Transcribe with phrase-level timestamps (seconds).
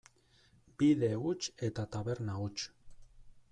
[0.83, 2.67] Bide huts eta taberna huts.